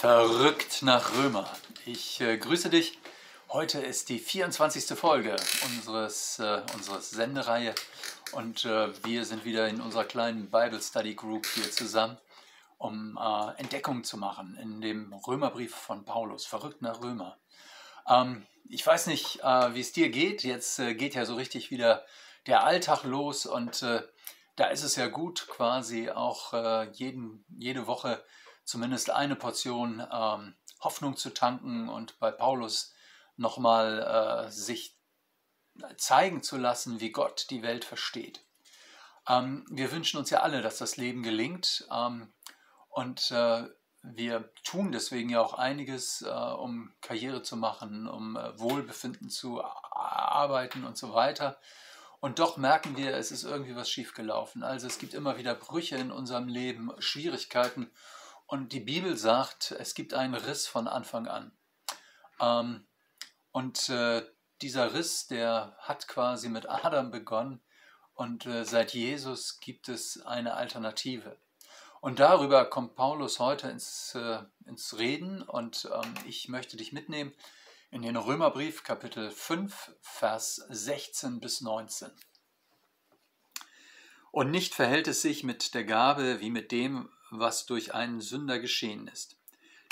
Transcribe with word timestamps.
Verrückt 0.00 0.82
nach 0.82 1.16
Römer. 1.16 1.50
Ich 1.84 2.20
äh, 2.20 2.38
grüße 2.38 2.70
dich. 2.70 3.00
Heute 3.48 3.80
ist 3.80 4.08
die 4.10 4.20
24. 4.20 4.96
Folge 4.96 5.34
unseres, 5.64 6.38
äh, 6.38 6.62
unseres 6.76 7.10
Sendereihe 7.10 7.74
und 8.30 8.64
äh, 8.64 8.92
wir 9.04 9.24
sind 9.24 9.44
wieder 9.44 9.66
in 9.66 9.80
unserer 9.80 10.04
kleinen 10.04 10.52
Bible 10.52 10.80
Study 10.80 11.16
Group 11.16 11.46
hier 11.46 11.68
zusammen, 11.72 12.16
um 12.76 13.18
äh, 13.20 13.58
Entdeckungen 13.58 14.04
zu 14.04 14.18
machen 14.18 14.56
in 14.62 14.80
dem 14.80 15.12
Römerbrief 15.12 15.74
von 15.74 16.04
Paulus. 16.04 16.46
Verrückt 16.46 16.80
nach 16.80 17.02
Römer. 17.02 17.36
Ähm, 18.08 18.46
ich 18.68 18.86
weiß 18.86 19.08
nicht, 19.08 19.40
äh, 19.42 19.74
wie 19.74 19.80
es 19.80 19.90
dir 19.90 20.10
geht. 20.10 20.44
Jetzt 20.44 20.78
äh, 20.78 20.94
geht 20.94 21.16
ja 21.16 21.24
so 21.24 21.34
richtig 21.34 21.72
wieder 21.72 22.06
der 22.46 22.62
Alltag 22.62 23.02
los 23.02 23.46
und 23.46 23.82
da 23.82 24.66
ist 24.66 24.84
es 24.84 24.94
ja 24.94 25.08
gut, 25.08 25.48
quasi 25.48 26.08
auch 26.08 26.54
jeden, 26.92 27.44
jede 27.58 27.86
Woche 27.88 28.24
zumindest 28.68 29.08
eine 29.10 29.34
Portion 29.34 30.06
ähm, 30.12 30.54
Hoffnung 30.80 31.16
zu 31.16 31.30
tanken 31.30 31.88
und 31.88 32.18
bei 32.18 32.30
Paulus 32.30 32.92
nochmal 33.36 34.46
äh, 34.46 34.50
sich 34.50 34.94
zeigen 35.96 36.42
zu 36.42 36.58
lassen, 36.58 37.00
wie 37.00 37.10
Gott 37.10 37.46
die 37.48 37.62
Welt 37.62 37.86
versteht. 37.86 38.44
Ähm, 39.26 39.64
wir 39.70 39.90
wünschen 39.90 40.18
uns 40.18 40.28
ja 40.28 40.40
alle, 40.40 40.60
dass 40.60 40.76
das 40.76 40.98
Leben 40.98 41.22
gelingt 41.22 41.88
ähm, 41.90 42.30
und 42.90 43.30
äh, 43.30 43.64
wir 44.02 44.52
tun 44.64 44.92
deswegen 44.92 45.30
ja 45.30 45.40
auch 45.40 45.54
einiges, 45.54 46.20
äh, 46.20 46.28
um 46.28 46.92
Karriere 47.00 47.42
zu 47.42 47.56
machen, 47.56 48.06
um 48.06 48.36
äh, 48.36 48.58
Wohlbefinden 48.58 49.30
zu 49.30 49.64
arbeiten 49.64 50.84
und 50.84 50.98
so 50.98 51.14
weiter. 51.14 51.58
Und 52.20 52.38
doch 52.38 52.58
merken 52.58 52.98
wir, 52.98 53.16
es 53.16 53.30
ist 53.30 53.44
irgendwie 53.44 53.76
was 53.76 53.88
schiefgelaufen. 53.88 54.62
Also 54.62 54.86
es 54.86 54.98
gibt 54.98 55.14
immer 55.14 55.38
wieder 55.38 55.54
Brüche 55.54 55.96
in 55.96 56.10
unserem 56.10 56.48
Leben, 56.48 56.90
Schwierigkeiten 56.98 57.90
und 58.48 58.72
die 58.72 58.80
Bibel 58.80 59.16
sagt, 59.16 59.72
es 59.72 59.94
gibt 59.94 60.14
einen 60.14 60.34
Riss 60.34 60.66
von 60.66 60.88
Anfang 60.88 61.28
an. 61.28 61.52
Ähm, 62.40 62.86
und 63.52 63.90
äh, 63.90 64.24
dieser 64.62 64.94
Riss, 64.94 65.26
der 65.28 65.76
hat 65.78 66.08
quasi 66.08 66.48
mit 66.48 66.68
Adam 66.68 67.10
begonnen 67.10 67.60
und 68.14 68.46
äh, 68.46 68.64
seit 68.64 68.94
Jesus 68.94 69.60
gibt 69.60 69.88
es 69.88 70.22
eine 70.22 70.54
Alternative. 70.54 71.36
Und 72.00 72.20
darüber 72.20 72.64
kommt 72.64 72.96
Paulus 72.96 73.38
heute 73.38 73.68
ins, 73.68 74.14
äh, 74.14 74.38
ins 74.64 74.96
Reden 74.96 75.42
und 75.42 75.86
ähm, 75.92 76.14
ich 76.26 76.48
möchte 76.48 76.78
dich 76.78 76.92
mitnehmen 76.92 77.34
in 77.90 78.00
den 78.00 78.16
Römerbrief 78.16 78.82
Kapitel 78.82 79.30
5, 79.30 79.92
Vers 80.00 80.64
16 80.70 81.38
bis 81.40 81.60
19. 81.60 82.10
Und 84.30 84.50
nicht 84.50 84.74
verhält 84.74 85.06
es 85.06 85.20
sich 85.20 85.44
mit 85.44 85.74
der 85.74 85.84
Gabe 85.84 86.40
wie 86.40 86.50
mit 86.50 86.72
dem, 86.72 87.10
was 87.30 87.66
durch 87.66 87.94
einen 87.94 88.20
Sünder 88.20 88.58
geschehen 88.58 89.08
ist. 89.08 89.36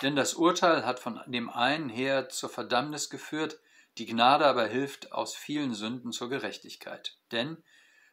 Denn 0.02 0.16
das 0.16 0.34
Urteil 0.34 0.84
hat 0.84 1.00
von 1.00 1.20
dem 1.26 1.48
einen 1.48 1.88
her 1.88 2.28
zur 2.28 2.50
Verdammnis 2.50 3.08
geführt, 3.08 3.58
die 3.98 4.06
Gnade 4.06 4.46
aber 4.46 4.66
hilft 4.66 5.12
aus 5.12 5.34
vielen 5.34 5.74
Sünden 5.74 6.12
zur 6.12 6.28
Gerechtigkeit. 6.28 7.16
Denn 7.32 7.62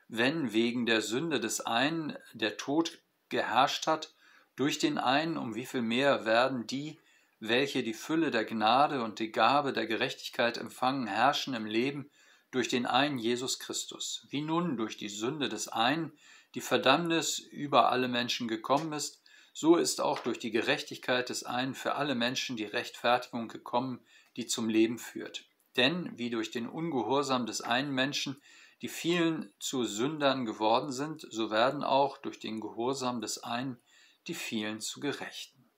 wenn 0.08 0.54
wegen 0.54 0.86
der 0.86 1.02
Sünde 1.02 1.40
des 1.40 1.62
einen 1.62 2.18
der 2.34 2.58
Tod 2.58 3.00
geherrscht 3.30 3.88
hat, 3.88 4.14
durch 4.56 4.80
den 4.80 4.98
einen, 4.98 5.38
um 5.38 5.56
wie 5.56 5.66
viel 5.66 5.82
mehr 5.82 6.26
werden 6.26 6.68
die, 6.68 7.00
welche 7.40 7.84
die 7.84 7.94
Fülle 7.94 8.32
der 8.32 8.46
Gnade 8.46 9.04
und 9.04 9.20
die 9.20 9.32
Gabe 9.32 9.74
der 9.74 9.88
Gerechtigkeit 9.88 10.58
empfangen, 10.58 11.08
herrschen 11.08 11.54
im 11.54 11.66
Leben 11.66 12.10
durch 12.52 12.70
den 12.70 12.86
einen 12.86 13.18
Jesus 13.18 13.60
Christus. 13.60 14.26
Wie 14.30 14.42
nun 14.42 14.78
durch 14.78 14.96
die 14.96 15.10
Sünde 15.10 15.50
des 15.50 15.68
einen 15.68 16.14
die 16.56 16.62
Verdammnis 16.62 17.40
über 17.40 17.92
alle 17.92 18.08
Menschen 18.08 18.48
gekommen 18.48 18.94
ist, 18.94 19.22
so 19.54 19.76
ist 19.76 20.02
auch 20.02 20.20
durch 20.20 20.40
die 20.40 20.52
Gerechtigkeit 20.52 21.30
des 21.30 21.44
einen 21.44 21.76
für 21.76 21.96
alle 21.96 22.16
Menschen 22.16 22.58
die 22.58 22.66
Rechtfertigung 22.66 23.48
gekommen, 23.48 24.00
die 24.36 24.48
zum 24.48 24.70
Leben 24.70 24.98
führt. 24.98 25.46
Denn 25.78 26.18
wie 26.18 26.30
durch 26.30 26.52
den 26.52 26.68
Ungehorsam 26.68 27.46
des 27.46 27.62
einen 27.62 27.92
Menschen 27.92 28.42
die 28.84 28.90
vielen 28.90 29.54
zu 29.60 29.86
Sündern 29.86 30.46
geworden 30.46 30.92
sind, 30.92 31.26
so 31.32 31.50
werden 31.50 31.86
auch 31.86 32.18
durch 32.18 32.40
den 32.40 32.60
Gehorsam 32.60 33.22
des 33.22 33.42
einen 33.42 33.82
die 34.28 34.34
vielen 34.34 34.82
zu 34.82 35.00
Gerechten. 35.00 35.72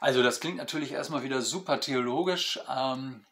Also 0.00 0.22
das 0.22 0.40
klingt 0.40 0.56
natürlich 0.56 0.92
erstmal 0.92 1.24
wieder 1.24 1.42
super 1.42 1.80
theologisch, 1.80 2.58
ähm, 2.74 3.26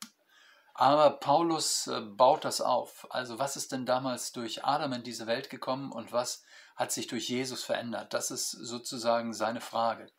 aber 0.75 1.19
Paulus 1.19 1.87
äh, 1.87 2.00
baut 2.00 2.44
das 2.44 2.60
auf. 2.60 3.06
Also 3.10 3.38
was 3.38 3.56
ist 3.56 3.72
denn 3.72 3.87
damals 3.87 4.33
durch 4.33 4.65
Adam 4.65 4.93
in 4.94 5.03
diese 5.03 5.27
Welt 5.27 5.50
gekommen 5.50 5.93
und 5.93 6.12
was 6.12 6.43
hat 6.77 6.93
sich 6.93 7.06
durch 7.06 7.28
Jesus 7.28 7.62
verändert? 7.62 8.15
Das 8.15 8.31
ist 8.31 8.50
sozusagen 8.50 9.34
seine 9.34 9.61
Frage. 9.61 10.11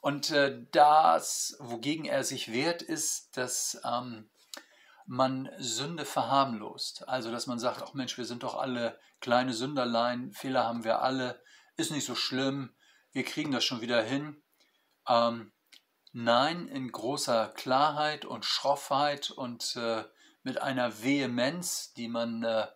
Und 0.00 0.30
äh, 0.30 0.64
das, 0.70 1.56
wogegen 1.58 2.04
er 2.04 2.24
sich 2.24 2.52
wehrt, 2.52 2.82
ist, 2.82 3.36
dass 3.36 3.80
ähm, 3.84 4.30
man 5.06 5.50
Sünde 5.58 6.04
verharmlost. 6.04 7.08
Also 7.08 7.30
dass 7.32 7.46
man 7.46 7.58
sagt, 7.58 7.82
ach 7.82 7.94
Mensch, 7.94 8.16
wir 8.16 8.24
sind 8.24 8.44
doch 8.44 8.54
alle 8.54 8.98
kleine 9.20 9.52
Sünderlein, 9.52 10.32
Fehler 10.32 10.64
haben 10.64 10.84
wir 10.84 11.02
alle, 11.02 11.42
ist 11.76 11.90
nicht 11.90 12.06
so 12.06 12.14
schlimm, 12.14 12.74
wir 13.12 13.24
kriegen 13.24 13.50
das 13.50 13.64
schon 13.64 13.80
wieder 13.80 14.02
hin. 14.02 14.42
Ähm, 15.08 15.52
Nein 16.12 16.66
in 16.68 16.90
großer 16.90 17.48
Klarheit 17.48 18.24
und 18.24 18.44
Schroffheit 18.44 19.30
und 19.30 19.76
äh, 19.76 20.04
mit 20.42 20.60
einer 20.60 21.02
Vehemenz, 21.02 21.92
die 21.94 22.08
man 22.08 22.42
äh, 22.42 22.66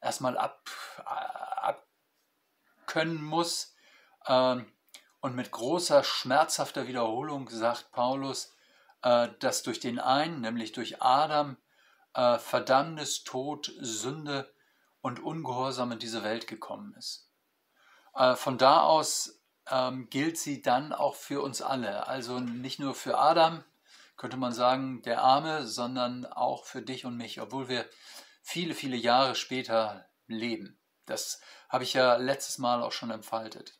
erstmal 0.00 0.38
ab, 0.38 0.68
abkönnen 2.86 3.22
muss. 3.22 3.74
Ähm, 4.26 4.70
und 5.20 5.34
mit 5.34 5.50
großer 5.50 6.04
schmerzhafter 6.04 6.86
Wiederholung 6.86 7.48
sagt 7.48 7.90
Paulus, 7.92 8.54
äh, 9.02 9.28
dass 9.40 9.62
durch 9.62 9.80
den 9.80 9.98
einen, 9.98 10.42
nämlich 10.42 10.72
durch 10.72 11.02
Adam, 11.02 11.56
äh, 12.14 12.38
Verdammnis, 12.38 13.24
Tod, 13.24 13.72
Sünde 13.80 14.52
und 15.00 15.20
Ungehorsam 15.20 15.92
in 15.92 15.98
diese 15.98 16.22
Welt 16.22 16.46
gekommen 16.46 16.94
ist. 16.96 17.28
Äh, 18.14 18.36
von 18.36 18.58
da 18.58 18.82
aus 18.82 19.40
ähm, 19.70 20.08
gilt 20.10 20.38
sie 20.38 20.62
dann 20.62 20.92
auch 20.92 21.14
für 21.14 21.42
uns 21.42 21.62
alle. 21.62 22.06
Also 22.06 22.40
nicht 22.40 22.78
nur 22.78 22.94
für 22.94 23.18
Adam, 23.18 23.64
könnte 24.16 24.36
man 24.36 24.52
sagen, 24.52 25.02
der 25.02 25.22
Arme, 25.22 25.66
sondern 25.66 26.26
auch 26.26 26.64
für 26.64 26.82
dich 26.82 27.04
und 27.04 27.16
mich, 27.16 27.40
obwohl 27.40 27.68
wir 27.68 27.88
viele, 28.42 28.74
viele 28.74 28.96
Jahre 28.96 29.34
später 29.34 30.08
leben. 30.26 30.78
Das 31.06 31.40
habe 31.68 31.84
ich 31.84 31.94
ja 31.94 32.16
letztes 32.16 32.58
Mal 32.58 32.82
auch 32.82 32.92
schon 32.92 33.10
entfaltet. 33.10 33.78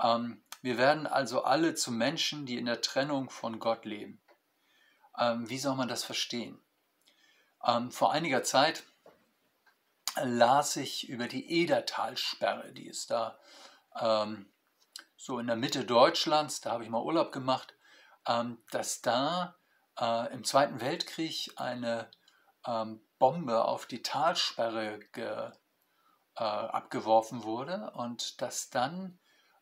Ähm, 0.00 0.42
wir 0.62 0.76
werden 0.76 1.06
also 1.06 1.44
alle 1.44 1.74
zu 1.74 1.92
Menschen, 1.92 2.46
die 2.46 2.58
in 2.58 2.66
der 2.66 2.80
Trennung 2.80 3.30
von 3.30 3.58
Gott 3.58 3.84
leben. 3.84 4.20
Ähm, 5.18 5.48
wie 5.48 5.58
soll 5.58 5.76
man 5.76 5.88
das 5.88 6.04
verstehen? 6.04 6.60
Ähm, 7.64 7.90
vor 7.90 8.12
einiger 8.12 8.42
Zeit 8.42 8.84
las 10.22 10.76
ich 10.76 11.08
über 11.08 11.28
die 11.28 11.62
Edertalsperre, 11.62 12.72
die 12.72 12.88
es 12.88 13.06
da 13.06 13.38
ähm, 14.00 14.50
so 15.18 15.40
in 15.40 15.48
der 15.48 15.56
Mitte 15.56 15.84
Deutschlands, 15.84 16.60
da 16.60 16.70
habe 16.70 16.84
ich 16.84 16.90
mal 16.90 17.02
Urlaub 17.02 17.32
gemacht, 17.32 17.74
ähm, 18.26 18.62
dass 18.70 19.02
da 19.02 19.56
äh, 20.00 20.32
im 20.32 20.44
Zweiten 20.44 20.80
Weltkrieg 20.80 21.52
eine 21.56 22.08
ähm, 22.64 23.00
Bombe 23.18 23.64
auf 23.64 23.86
die 23.86 24.02
Talsperre 24.02 25.00
ge, 25.12 25.50
äh, 26.36 26.44
abgeworfen 26.44 27.42
wurde 27.42 27.90
und 27.94 28.40
dass 28.40 28.70
dann 28.70 29.18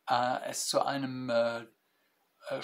äh, 0.07 0.43
es 0.47 0.67
zu 0.67 0.85
einem 0.85 1.31
äh, 1.31 1.61
äh, 1.61 2.61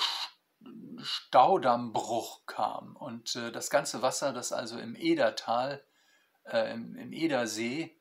Staudammbruch 1.01 2.45
kam 2.45 2.95
und 2.95 3.35
äh, 3.35 3.51
das 3.51 3.71
ganze 3.71 4.03
Wasser, 4.03 4.33
das 4.33 4.53
also 4.53 4.77
im 4.77 4.95
Edertal, 4.95 5.83
im, 6.45 6.97
im 6.97 7.13
Edersee 7.13 7.97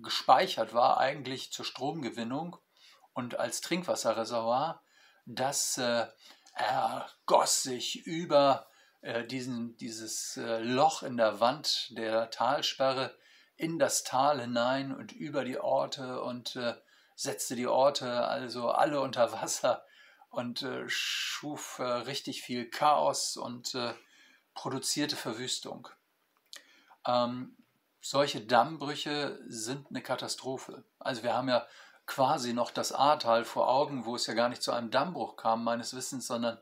gespeichert 0.00 0.72
war, 0.72 0.96
eigentlich 0.96 1.52
zur 1.52 1.66
Stromgewinnung, 1.66 2.56
und 3.16 3.40
als 3.40 3.62
Trinkwasserreservoir, 3.62 4.82
das 5.24 5.78
äh, 5.78 6.06
ergoss 6.52 7.62
sich 7.62 8.06
über 8.06 8.66
äh, 9.00 9.24
diesen, 9.24 9.74
dieses 9.78 10.36
äh, 10.36 10.58
Loch 10.58 11.02
in 11.02 11.16
der 11.16 11.40
Wand 11.40 11.96
der 11.96 12.30
Talsperre 12.30 13.16
in 13.56 13.78
das 13.78 14.04
Tal 14.04 14.42
hinein 14.42 14.94
und 14.94 15.12
über 15.12 15.44
die 15.44 15.58
Orte 15.58 16.20
und 16.20 16.56
äh, 16.56 16.74
setzte 17.14 17.56
die 17.56 17.66
Orte 17.66 18.28
also 18.28 18.68
alle 18.68 19.00
unter 19.00 19.32
Wasser 19.32 19.82
und 20.28 20.60
äh, 20.60 20.84
schuf 20.86 21.78
äh, 21.78 21.84
richtig 21.84 22.42
viel 22.42 22.68
Chaos 22.68 23.38
und 23.38 23.78
produzierte 24.52 25.16
Verwüstung. 25.16 25.88
Ähm, 27.06 27.56
solche 28.02 28.42
Dammbrüche 28.42 29.42
sind 29.46 29.88
eine 29.88 30.02
Katastrophe. 30.02 30.84
Also 30.98 31.22
wir 31.22 31.34
haben 31.34 31.48
ja 31.48 31.66
quasi 32.06 32.52
noch 32.52 32.70
das 32.70 32.92
Ahrtal 32.92 33.44
vor 33.44 33.68
Augen, 33.68 34.04
wo 34.04 34.14
es 34.14 34.26
ja 34.26 34.34
gar 34.34 34.48
nicht 34.48 34.62
zu 34.62 34.72
einem 34.72 34.90
Dammbruch 34.90 35.36
kam, 35.36 35.64
meines 35.64 35.94
Wissens, 35.94 36.26
sondern 36.26 36.58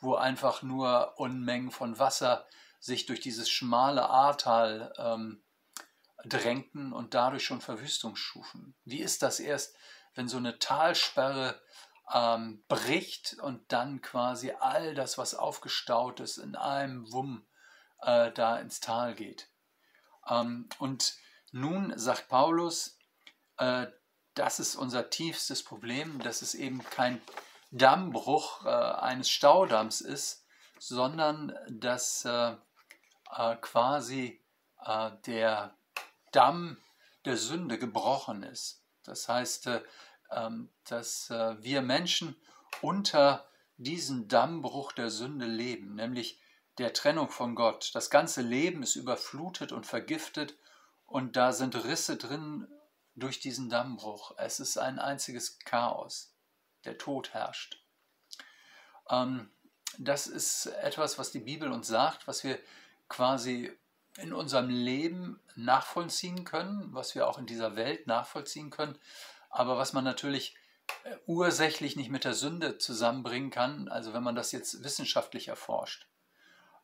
wo 0.00 0.14
einfach 0.14 0.62
nur 0.62 1.18
Unmengen 1.18 1.70
von 1.70 1.98
Wasser 1.98 2.46
sich 2.80 3.06
durch 3.06 3.20
dieses 3.20 3.48
schmale 3.48 4.08
Ahrtal 4.08 4.92
ähm, 4.98 5.42
drängten 6.24 6.92
und 6.92 7.14
dadurch 7.14 7.44
schon 7.44 7.60
Verwüstung 7.60 8.16
schufen. 8.16 8.74
Wie 8.84 9.00
ist 9.00 9.22
das 9.22 9.40
erst, 9.40 9.76
wenn 10.14 10.28
so 10.28 10.36
eine 10.36 10.58
Talsperre 10.58 11.60
ähm, 12.12 12.64
bricht 12.68 13.36
und 13.40 13.72
dann 13.72 14.00
quasi 14.00 14.52
all 14.58 14.94
das, 14.94 15.18
was 15.18 15.34
aufgestaut 15.34 16.20
ist, 16.20 16.38
in 16.38 16.56
einem 16.56 17.12
Wumm 17.12 17.46
äh, 18.00 18.32
da 18.32 18.58
ins 18.58 18.80
Tal 18.80 19.14
geht. 19.14 19.48
Ähm, 20.28 20.68
und 20.78 21.16
nun 21.52 21.96
sagt 21.98 22.28
Paulus, 22.28 22.98
äh, 23.58 23.86
das 24.38 24.60
ist 24.60 24.76
unser 24.76 25.10
tiefstes 25.10 25.62
Problem, 25.62 26.20
dass 26.20 26.42
es 26.42 26.54
eben 26.54 26.82
kein 26.82 27.20
Dammbruch 27.70 28.64
äh, 28.64 28.68
eines 28.68 29.28
Staudamms 29.28 30.00
ist, 30.00 30.44
sondern 30.78 31.54
dass 31.68 32.24
äh, 32.24 32.54
äh, 33.36 33.56
quasi 33.56 34.40
äh, 34.84 35.10
der 35.26 35.74
Damm 36.32 36.78
der 37.24 37.36
Sünde 37.36 37.78
gebrochen 37.78 38.42
ist. 38.42 38.82
Das 39.02 39.28
heißt, 39.28 39.70
ähm, 40.30 40.70
dass 40.88 41.30
wir 41.30 41.82
Menschen 41.82 42.36
unter 42.80 43.46
diesem 43.76 44.28
Dammbruch 44.28 44.92
der 44.92 45.10
Sünde 45.10 45.46
leben, 45.46 45.94
nämlich 45.94 46.40
der 46.78 46.92
Trennung 46.92 47.28
von 47.28 47.54
Gott. 47.54 47.90
Das 47.94 48.10
ganze 48.10 48.42
Leben 48.42 48.82
ist 48.82 48.96
überflutet 48.96 49.72
und 49.72 49.86
vergiftet 49.86 50.56
und 51.06 51.36
da 51.36 51.52
sind 51.52 51.82
Risse 51.84 52.16
drin 52.16 52.68
durch 53.18 53.40
diesen 53.40 53.70
Dammbruch. 53.70 54.34
Es 54.36 54.60
ist 54.60 54.78
ein 54.78 54.98
einziges 54.98 55.58
Chaos. 55.60 56.34
Der 56.84 56.98
Tod 56.98 57.34
herrscht. 57.34 57.82
Ähm, 59.10 59.50
das 59.98 60.26
ist 60.26 60.66
etwas, 60.66 61.18
was 61.18 61.32
die 61.32 61.40
Bibel 61.40 61.72
uns 61.72 61.88
sagt, 61.88 62.28
was 62.28 62.44
wir 62.44 62.58
quasi 63.08 63.72
in 64.18 64.32
unserem 64.32 64.68
Leben 64.68 65.40
nachvollziehen 65.56 66.44
können, 66.44 66.92
was 66.92 67.14
wir 67.14 67.26
auch 67.26 67.38
in 67.38 67.46
dieser 67.46 67.76
Welt 67.76 68.06
nachvollziehen 68.06 68.70
können, 68.70 68.98
aber 69.50 69.78
was 69.78 69.92
man 69.92 70.04
natürlich 70.04 70.56
äh, 71.04 71.16
ursächlich 71.26 71.96
nicht 71.96 72.10
mit 72.10 72.24
der 72.24 72.34
Sünde 72.34 72.78
zusammenbringen 72.78 73.50
kann, 73.50 73.88
also 73.88 74.12
wenn 74.12 74.22
man 74.22 74.34
das 74.34 74.52
jetzt 74.52 74.84
wissenschaftlich 74.84 75.48
erforscht 75.48 76.08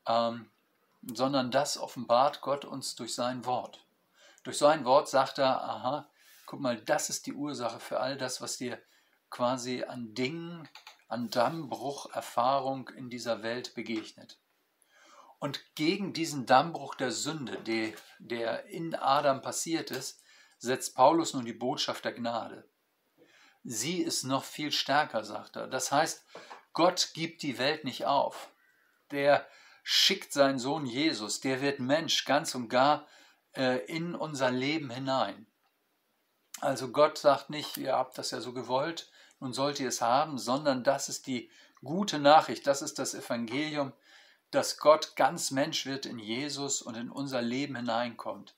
ähm, 0.06 0.50
sondern 1.02 1.50
das 1.50 1.78
offenbart 1.78 2.40
Gott 2.40 2.64
uns 2.64 2.94
durch 2.94 3.14
sein 3.14 3.44
Wort. 3.44 3.84
Durch 4.42 4.58
sein 4.58 4.84
Wort 4.84 5.08
sagt 5.08 5.38
er, 5.38 5.62
aha, 5.62 6.08
guck 6.55 6.61
mal, 6.61 6.81
das 6.81 7.11
ist 7.11 7.27
die 7.27 7.33
Ursache 7.33 7.81
für 7.81 7.99
all 7.99 8.17
das, 8.17 8.41
was 8.41 8.59
dir 8.59 8.81
quasi 9.29 9.83
an 9.83 10.15
Dingen, 10.15 10.69
an 11.09 11.29
Dammbruch, 11.29 12.15
Erfahrung 12.15 12.91
in 12.91 13.11
dieser 13.11 13.43
Welt 13.43 13.75
begegnet. 13.75 14.39
Und 15.41 15.75
gegen 15.75 16.12
diesen 16.12 16.47
Dammbruch 16.47 16.95
der 16.95 17.11
Sünde, 17.11 17.61
die, 17.65 17.93
der 18.21 18.67
in 18.67 18.95
Adam 18.95 19.43
passiert 19.43 19.91
ist, 19.91 20.23
setzt 20.59 20.95
Paulus 20.95 21.35
nun 21.35 21.45
die 21.45 21.53
Botschaft 21.53 22.05
der 22.05 22.12
Gnade. 22.12 22.71
Sie 23.65 24.01
ist 24.01 24.23
noch 24.23 24.45
viel 24.45 24.71
stärker, 24.71 25.25
sagt 25.25 25.56
er. 25.56 25.67
Das 25.67 25.91
heißt, 25.91 26.25
Gott 26.73 27.11
gibt 27.15 27.43
die 27.43 27.59
Welt 27.59 27.83
nicht 27.83 28.05
auf. 28.05 28.49
Der 29.11 29.45
schickt 29.83 30.33
seinen 30.33 30.61
Sohn 30.61 30.87
Jesus, 30.87 31.41
der 31.41 31.61
wird 31.61 31.81
Mensch 31.81 32.25
ganz 32.25 32.55
und 32.55 32.69
gar 32.69 33.09
äh, 33.56 33.85
in 33.87 34.15
unser 34.15 34.53
Leben 34.53 34.91
hinein. 34.91 35.49
Also 36.64 36.88
Gott 36.88 37.19
sagt 37.19 37.50
nicht, 37.50 37.76
ihr 37.76 37.93
habt 37.93 38.16
das 38.16 38.31
ja 38.31 38.40
so 38.40 38.55
gewollt, 38.55 39.11
nun 39.38 39.52
sollt 39.52 39.81
ihr 39.81 39.88
es 39.88 40.00
haben, 40.00 40.38
sondern 40.38 40.82
das 40.82 41.11
ist 41.11 41.26
die 41.26 41.50
gute 41.82 42.19
Nachricht, 42.19 42.66
das 42.66 42.81
ist 42.81 42.99
das 42.99 43.12
Evangelium, 43.12 43.93
dass 44.50 44.78
Gott 44.78 45.14
ganz 45.14 45.50
Mensch 45.50 45.84
wird 45.84 46.06
in 46.06 46.19
Jesus 46.19 46.81
und 46.81 46.96
in 46.96 47.11
unser 47.11 47.43
Leben 47.43 47.76
hineinkommt. 47.76 48.55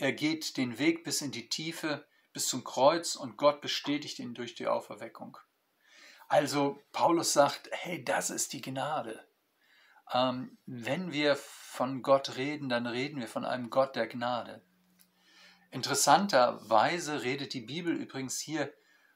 Er 0.00 0.12
geht 0.12 0.56
den 0.56 0.80
Weg 0.80 1.04
bis 1.04 1.22
in 1.22 1.30
die 1.30 1.48
Tiefe, 1.48 2.04
bis 2.32 2.48
zum 2.48 2.64
Kreuz 2.64 3.14
und 3.14 3.36
Gott 3.36 3.60
bestätigt 3.60 4.18
ihn 4.18 4.34
durch 4.34 4.56
die 4.56 4.66
Auferweckung. 4.66 5.38
Also 6.26 6.82
Paulus 6.90 7.32
sagt, 7.32 7.68
hey, 7.70 8.04
das 8.04 8.28
ist 8.28 8.54
die 8.54 8.60
Gnade. 8.60 9.24
Ähm, 10.12 10.58
wenn 10.66 11.12
wir 11.12 11.36
von 11.36 12.02
Gott 12.02 12.36
reden, 12.36 12.68
dann 12.68 12.88
reden 12.88 13.20
wir 13.20 13.28
von 13.28 13.44
einem 13.44 13.70
Gott 13.70 13.94
der 13.94 14.08
Gnade. 14.08 14.62
Interessanterweise 15.72 17.22
redet 17.22 17.54
die 17.54 17.62
Bibel 17.62 17.94
übrigens 17.94 18.38
hier 18.38 18.72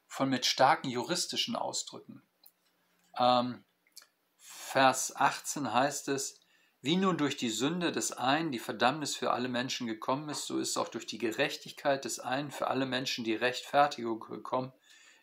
von 0.07 0.31
mit 0.31 0.47
starken 0.47 0.89
juristischen 0.89 1.55
Ausdrücken. 1.55 2.23
Ähm, 3.19 3.63
Vers 4.39 5.15
18 5.15 5.75
heißt 5.75 6.09
es, 6.09 6.41
wie 6.81 6.97
nun 6.97 7.19
durch 7.19 7.37
die 7.37 7.51
Sünde 7.51 7.93
des 7.93 8.13
einen 8.13 8.53
die 8.53 8.59
Verdammnis 8.59 9.17
für 9.17 9.33
alle 9.33 9.49
Menschen 9.49 9.87
gekommen 9.87 10.31
ist, 10.31 10.47
so 10.47 10.59
ist 10.59 10.79
auch 10.79 10.89
durch 10.89 11.05
die 11.05 11.19
Gerechtigkeit 11.19 12.07
des 12.07 12.21
einen 12.21 12.51
für 12.51 12.69
alle 12.69 12.87
Menschen 12.87 13.23
die 13.23 13.35
Rechtfertigung 13.35 14.21
gekommen, 14.21 14.73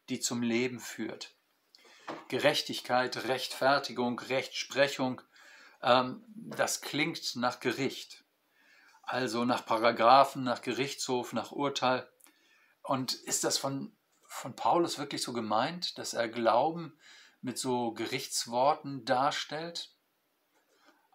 die 0.09 0.19
zum 0.19 0.43
Leben 0.43 0.79
führt. 0.79 1.33
Gerechtigkeit, 2.27 3.25
Rechtfertigung, 3.25 4.19
Rechtsprechung, 4.19 5.21
ähm, 5.81 6.23
das 6.27 6.81
klingt 6.81 7.35
nach 7.37 7.59
Gericht, 7.59 8.22
also 9.03 9.45
nach 9.45 9.65
Paragraphen, 9.65 10.43
nach 10.43 10.61
Gerichtshof, 10.61 11.33
nach 11.33 11.51
Urteil. 11.51 12.09
Und 12.81 13.13
ist 13.13 13.43
das 13.43 13.57
von, 13.57 13.95
von 14.25 14.55
Paulus 14.55 14.97
wirklich 14.97 15.21
so 15.21 15.33
gemeint, 15.33 15.97
dass 15.97 16.13
er 16.13 16.29
Glauben 16.29 16.97
mit 17.41 17.57
so 17.59 17.91
Gerichtsworten 17.91 19.05
darstellt? 19.05 19.93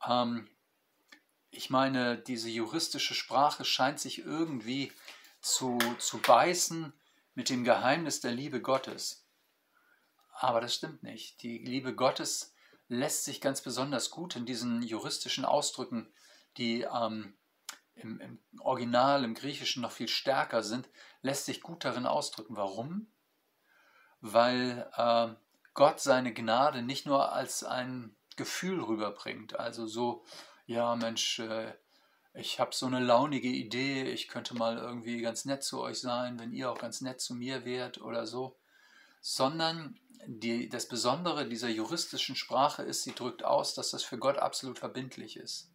Ähm, 0.06 0.49
ich 1.50 1.70
meine, 1.70 2.19
diese 2.19 2.50
juristische 2.50 3.14
Sprache 3.14 3.64
scheint 3.64 3.99
sich 3.99 4.19
irgendwie 4.19 4.93
zu, 5.41 5.79
zu 5.99 6.19
beißen 6.19 6.93
mit 7.34 7.49
dem 7.49 7.64
Geheimnis 7.64 8.20
der 8.20 8.32
Liebe 8.32 8.61
Gottes. 8.61 9.25
Aber 10.32 10.61
das 10.61 10.75
stimmt 10.75 11.02
nicht. 11.02 11.43
Die 11.43 11.58
Liebe 11.58 11.94
Gottes 11.94 12.55
lässt 12.88 13.25
sich 13.25 13.41
ganz 13.41 13.62
besonders 13.62 14.11
gut 14.11 14.37
in 14.37 14.46
diesen 14.46 14.82
juristischen 14.82 15.44
Ausdrücken, 15.44 16.12
die 16.58 16.82
ähm, 16.82 17.38
im, 18.00 18.20
im, 18.20 18.38
Original, 18.60 19.24
im 19.24 19.34
Griechischen 19.34 19.82
noch 19.82 19.92
viel 19.92 20.08
stärker 20.08 20.62
sind, 20.62 20.88
lässt 21.22 21.46
sich 21.46 21.60
gut 21.60 21.84
darin 21.84 22.06
ausdrücken. 22.06 22.56
Warum? 22.56 23.10
Weil 24.20 24.90
äh, 24.96 25.28
Gott 25.74 26.00
seine 26.00 26.32
Gnade 26.32 26.82
nicht 26.82 27.06
nur 27.06 27.32
als 27.32 27.64
ein 27.64 28.16
Gefühl 28.36 28.82
rüberbringt, 28.82 29.58
also 29.58 29.86
so, 29.86 30.24
ja 30.66 30.94
Mensch, 30.96 31.40
äh, 31.40 31.74
ich 32.34 32.60
habe 32.60 32.74
so 32.74 32.86
eine 32.86 33.00
launige 33.00 33.48
Idee, 33.48 34.04
ich 34.04 34.28
könnte 34.28 34.54
mal 34.54 34.78
irgendwie 34.78 35.20
ganz 35.20 35.44
nett 35.44 35.62
zu 35.64 35.80
euch 35.80 36.00
sein, 36.00 36.38
wenn 36.38 36.52
ihr 36.52 36.70
auch 36.70 36.78
ganz 36.78 37.00
nett 37.00 37.20
zu 37.20 37.34
mir 37.34 37.64
wärt 37.64 38.00
oder 38.00 38.26
so, 38.26 38.56
sondern 39.20 39.98
die, 40.26 40.68
das 40.68 40.88
Besondere 40.88 41.48
dieser 41.48 41.68
juristischen 41.68 42.36
Sprache 42.36 42.82
ist, 42.82 43.02
sie 43.02 43.14
drückt 43.14 43.44
aus, 43.44 43.74
dass 43.74 43.90
das 43.90 44.02
für 44.02 44.19
Gott 44.19 44.38
absolut 44.38 44.78
verbindlich 44.78 45.36
ist. 45.36 45.70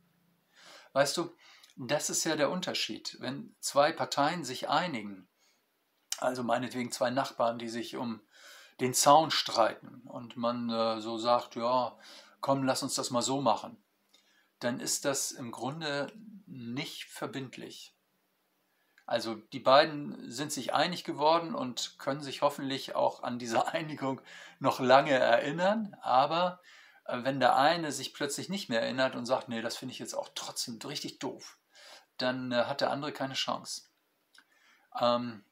Weißt 0.93 1.17
du, 1.17 1.35
das 1.75 2.09
ist 2.09 2.23
ja 2.23 2.35
der 2.35 2.51
Unterschied. 2.51 3.17
Wenn 3.19 3.55
zwei 3.59 3.91
Parteien 3.91 4.43
sich 4.43 4.69
einigen, 4.69 5.27
also 6.19 6.43
meinetwegen 6.43 6.91
zwei 6.91 7.09
Nachbarn, 7.09 7.59
die 7.59 7.69
sich 7.69 7.95
um 7.95 8.21
den 8.79 8.93
Zaun 8.93 9.31
streiten 9.31 10.01
und 10.05 10.37
man 10.37 10.69
äh, 10.69 11.01
so 11.01 11.17
sagt, 11.17 11.55
ja, 11.55 11.97
komm, 12.41 12.63
lass 12.63 12.83
uns 12.83 12.95
das 12.95 13.11
mal 13.11 13.21
so 13.21 13.41
machen, 13.41 13.77
dann 14.59 14.79
ist 14.79 15.05
das 15.05 15.31
im 15.31 15.51
Grunde 15.51 16.11
nicht 16.45 17.05
verbindlich. 17.05 17.95
Also 19.05 19.35
die 19.35 19.59
beiden 19.59 20.31
sind 20.31 20.51
sich 20.51 20.73
einig 20.73 21.03
geworden 21.03 21.53
und 21.53 21.99
können 21.99 22.21
sich 22.21 22.41
hoffentlich 22.41 22.95
auch 22.95 23.23
an 23.23 23.37
diese 23.37 23.67
Einigung 23.73 24.21
noch 24.59 24.79
lange 24.79 25.11
erinnern. 25.11 25.95
Aber 26.01 26.61
äh, 27.05 27.23
wenn 27.23 27.39
der 27.39 27.57
eine 27.57 27.91
sich 27.91 28.13
plötzlich 28.13 28.49
nicht 28.49 28.69
mehr 28.69 28.81
erinnert 28.81 29.15
und 29.15 29.25
sagt, 29.25 29.49
nee, 29.49 29.61
das 29.61 29.77
finde 29.77 29.93
ich 29.93 29.99
jetzt 29.99 30.13
auch 30.13 30.29
trotzdem 30.35 30.79
richtig 30.85 31.19
doof, 31.19 31.57
dann 32.23 32.51
äh, 32.51 32.65
hat 32.65 32.81
der 32.81 32.91
andere 32.91 33.11
keine 33.11 33.33
Chance. 33.33 33.83
Ähm, 34.99 35.43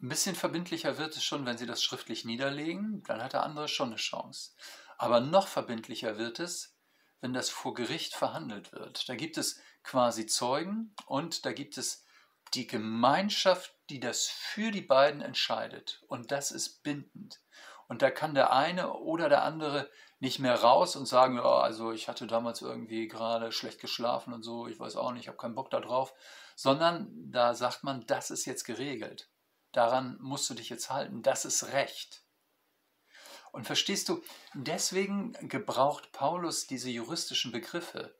ein 0.00 0.08
bisschen 0.08 0.36
verbindlicher 0.36 0.96
wird 0.98 1.16
es 1.16 1.24
schon, 1.24 1.44
wenn 1.44 1.58
Sie 1.58 1.66
das 1.66 1.82
schriftlich 1.82 2.24
niederlegen, 2.24 3.02
dann 3.04 3.22
hat 3.22 3.32
der 3.32 3.42
andere 3.42 3.68
schon 3.68 3.88
eine 3.88 3.96
Chance. 3.96 4.52
Aber 4.96 5.20
noch 5.20 5.48
verbindlicher 5.48 6.18
wird 6.18 6.40
es, 6.40 6.76
wenn 7.20 7.32
das 7.32 7.50
vor 7.50 7.74
Gericht 7.74 8.14
verhandelt 8.14 8.72
wird. 8.72 9.08
Da 9.08 9.16
gibt 9.16 9.38
es 9.38 9.60
quasi 9.82 10.26
Zeugen 10.26 10.94
und 11.06 11.44
da 11.44 11.52
gibt 11.52 11.78
es 11.78 12.04
die 12.54 12.66
Gemeinschaft, 12.66 13.74
die 13.90 14.00
das 14.00 14.26
für 14.26 14.70
die 14.70 14.82
beiden 14.82 15.20
entscheidet. 15.20 16.02
Und 16.08 16.30
das 16.30 16.50
ist 16.50 16.82
bindend. 16.82 17.40
Und 17.88 18.02
da 18.02 18.10
kann 18.10 18.34
der 18.34 18.52
eine 18.52 18.92
oder 18.92 19.28
der 19.28 19.42
andere 19.42 19.90
nicht 20.20 20.38
mehr 20.38 20.60
raus 20.60 20.96
und 20.96 21.06
sagen, 21.06 21.36
ja, 21.36 21.60
also 21.60 21.92
ich 21.92 22.08
hatte 22.08 22.26
damals 22.26 22.60
irgendwie 22.60 23.06
gerade 23.08 23.52
schlecht 23.52 23.80
geschlafen 23.80 24.32
und 24.32 24.42
so, 24.42 24.66
ich 24.66 24.78
weiß 24.78 24.96
auch 24.96 25.12
nicht, 25.12 25.22
ich 25.22 25.28
habe 25.28 25.38
keinen 25.38 25.54
Bock 25.54 25.70
darauf, 25.70 26.12
sondern 26.56 27.08
da 27.30 27.54
sagt 27.54 27.84
man, 27.84 28.04
das 28.06 28.30
ist 28.30 28.44
jetzt 28.44 28.64
geregelt. 28.64 29.30
Daran 29.72 30.18
musst 30.20 30.48
du 30.50 30.54
dich 30.54 30.70
jetzt 30.70 30.90
halten, 30.90 31.22
das 31.22 31.44
ist 31.44 31.72
Recht. 31.72 32.24
Und 33.52 33.64
verstehst 33.64 34.08
du, 34.08 34.22
deswegen 34.54 35.32
gebraucht 35.48 36.12
Paulus 36.12 36.66
diese 36.66 36.90
juristischen 36.90 37.52
Begriffe 37.52 38.18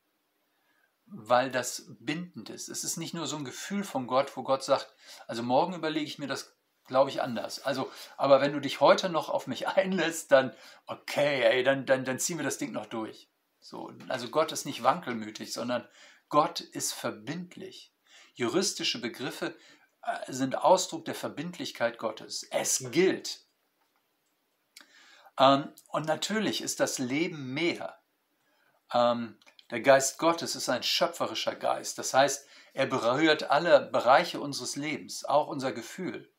weil 1.11 1.51
das 1.51 1.87
bindend 2.01 2.51
ist. 2.51 2.69
Es 2.69 2.85
ist 2.85 2.97
nicht 2.97 3.15
nur 3.15 3.27
so 3.27 3.37
ein 3.37 3.45
Gefühl 3.45 3.85
von 3.85 4.07
Gott, 4.07 4.37
wo 4.37 4.43
Gott 4.43 4.63
sagt, 4.63 4.95
also 5.27 5.43
morgen 5.43 5.75
überlege 5.75 6.07
ich 6.07 6.19
mir 6.19 6.27
das 6.27 6.58
glaube 6.89 7.11
ich 7.11 7.23
anders. 7.23 7.65
Also, 7.65 7.91
aber 8.17 8.41
wenn 8.41 8.53
du 8.53 8.61
dich 8.61 8.81
heute 8.81 9.09
noch 9.09 9.29
auf 9.29 9.47
mich 9.47 9.69
einlässt, 9.77 10.33
dann, 10.33 10.55
okay, 10.87 11.43
ey, 11.43 11.63
dann, 11.63 11.87
dann, 11.87 12.05
dann 12.05 12.19
ziehen 12.19 12.39
wir 12.39 12.45
das 12.45 12.59
Ding 12.59 12.73
noch 12.73 12.87
durch. 12.87 13.29
So, 13.61 13.93
also 14.09 14.29
Gott 14.29 14.51
ist 14.51 14.65
nicht 14.65 14.83
wankelmütig, 14.83 15.53
sondern 15.53 15.87
Gott 16.29 16.61
ist 16.61 16.93
verbindlich. 16.93 17.93
Juristische 18.35 19.01
Begriffe 19.01 19.55
äh, 20.03 20.33
sind 20.33 20.57
Ausdruck 20.57 21.05
der 21.05 21.15
Verbindlichkeit 21.15 21.99
Gottes. 21.99 22.47
Es 22.51 22.91
gilt. 22.91 23.41
Ähm, 25.39 25.73
und 25.89 26.07
natürlich 26.07 26.63
ist 26.63 26.81
das 26.81 26.99
Leben 26.99 27.53
mehr. 27.53 27.99
Ähm, 28.93 29.39
der 29.71 29.81
Geist 29.81 30.19
Gottes 30.19 30.55
ist 30.55 30.69
ein 30.69 30.83
schöpferischer 30.83 31.55
Geist. 31.55 31.99
Das 31.99 32.15
heißt, 32.15 32.47
er 32.73 32.87
berührt 32.87 33.51
alle 33.51 33.81
Bereiche 33.81 34.41
unseres 34.41 34.77
Lebens, 34.77 35.25
auch 35.25 35.49
unser 35.49 35.73
Gefühl. 35.73 36.31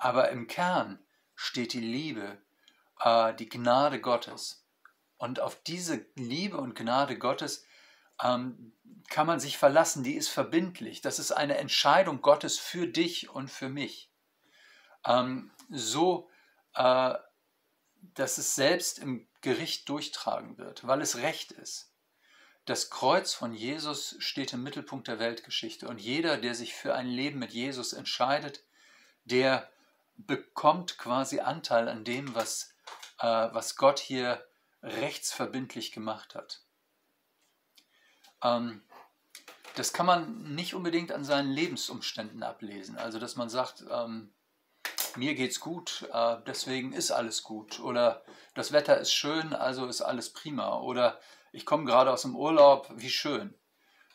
Aber 0.00 0.30
im 0.30 0.46
Kern 0.46 0.98
steht 1.34 1.74
die 1.74 1.80
Liebe, 1.80 2.38
äh, 3.00 3.34
die 3.34 3.50
Gnade 3.50 4.00
Gottes. 4.00 4.64
Und 5.18 5.40
auf 5.40 5.62
diese 5.62 6.06
Liebe 6.14 6.56
und 6.56 6.74
Gnade 6.74 7.18
Gottes 7.18 7.66
ähm, 8.22 8.72
kann 9.10 9.26
man 9.26 9.40
sich 9.40 9.58
verlassen, 9.58 10.02
die 10.02 10.14
ist 10.14 10.30
verbindlich. 10.30 11.02
Das 11.02 11.18
ist 11.18 11.32
eine 11.32 11.58
Entscheidung 11.58 12.22
Gottes 12.22 12.58
für 12.58 12.86
dich 12.86 13.28
und 13.28 13.50
für 13.50 13.68
mich. 13.68 14.10
Ähm, 15.04 15.50
so, 15.68 16.30
äh, 16.74 17.12
dass 18.14 18.38
es 18.38 18.54
selbst 18.54 19.00
im 19.00 19.28
Gericht 19.42 19.86
durchtragen 19.90 20.56
wird, 20.56 20.86
weil 20.86 21.02
es 21.02 21.16
recht 21.16 21.52
ist. 21.52 21.92
Das 22.64 22.88
Kreuz 22.88 23.34
von 23.34 23.52
Jesus 23.52 24.16
steht 24.18 24.54
im 24.54 24.62
Mittelpunkt 24.62 25.08
der 25.08 25.18
Weltgeschichte 25.18 25.86
und 25.86 26.00
jeder, 26.00 26.38
der 26.38 26.54
sich 26.54 26.72
für 26.72 26.94
ein 26.94 27.06
Leben 27.06 27.38
mit 27.38 27.52
Jesus 27.52 27.92
entscheidet, 27.92 28.64
der 29.24 29.70
bekommt 30.26 30.98
quasi 30.98 31.40
Anteil 31.40 31.88
an 31.88 32.04
dem, 32.04 32.34
was, 32.34 32.74
äh, 33.18 33.48
was 33.52 33.76
Gott 33.76 33.98
hier 33.98 34.44
rechtsverbindlich 34.82 35.92
gemacht 35.92 36.34
hat. 36.34 36.62
Ähm, 38.42 38.82
das 39.76 39.92
kann 39.92 40.06
man 40.06 40.54
nicht 40.54 40.74
unbedingt 40.74 41.12
an 41.12 41.24
seinen 41.24 41.50
Lebensumständen 41.50 42.42
ablesen. 42.42 42.96
Also, 42.96 43.18
dass 43.18 43.36
man 43.36 43.48
sagt, 43.48 43.84
ähm, 43.90 44.32
mir 45.16 45.34
geht's 45.34 45.60
gut, 45.60 46.08
äh, 46.12 46.36
deswegen 46.46 46.92
ist 46.92 47.10
alles 47.10 47.42
gut. 47.42 47.80
Oder 47.80 48.22
das 48.54 48.72
Wetter 48.72 48.98
ist 48.98 49.12
schön, 49.12 49.52
also 49.52 49.86
ist 49.86 50.02
alles 50.02 50.32
prima. 50.32 50.78
Oder 50.78 51.20
ich 51.52 51.66
komme 51.66 51.84
gerade 51.84 52.12
aus 52.12 52.22
dem 52.22 52.36
Urlaub, 52.36 52.90
wie 52.94 53.10
schön. 53.10 53.54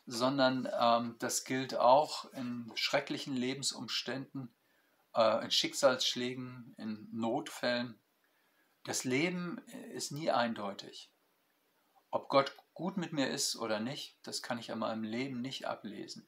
Sondern 0.06 0.70
ähm, 0.80 1.16
das 1.20 1.44
gilt 1.44 1.76
auch 1.76 2.32
in 2.34 2.72
schrecklichen 2.76 3.36
Lebensumständen 3.36 4.55
in 5.16 5.52
Schicksalsschlägen, 5.52 6.76
in 6.78 7.08
Notfällen. 7.12 8.00
Das 8.84 9.04
Leben 9.04 9.60
ist 9.94 10.12
nie 10.12 10.30
eindeutig. 10.30 11.12
Ob 12.12 12.30
Gott 12.30 12.56
gut 12.74 12.98
mit 12.98 13.14
mir 13.14 13.30
ist 13.30 13.56
oder 13.56 13.80
nicht, 13.80 14.18
das 14.24 14.42
kann 14.42 14.60
ich 14.60 14.72
an 14.72 14.80
meinem 14.80 15.04
Leben 15.04 15.42
nicht 15.42 15.66
ablesen. 15.66 16.28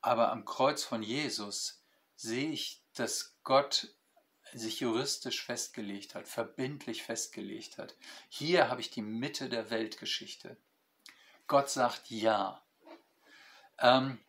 Aber 0.00 0.30
am 0.30 0.44
Kreuz 0.44 0.84
von 0.84 1.02
Jesus 1.02 1.82
sehe 2.14 2.50
ich, 2.50 2.82
dass 2.94 3.36
Gott 3.42 3.88
sich 4.52 4.80
juristisch 4.80 5.42
festgelegt 5.42 6.14
hat, 6.14 6.28
verbindlich 6.28 7.02
festgelegt 7.02 7.78
hat. 7.78 7.96
Hier 8.28 8.68
habe 8.68 8.80
ich 8.82 8.90
die 8.90 9.02
Mitte 9.02 9.48
der 9.48 9.70
Weltgeschichte. 9.70 10.56
Gott 11.46 11.70
sagt 11.70 12.10
Ja. 12.10 12.62
Ähm, 13.78 14.24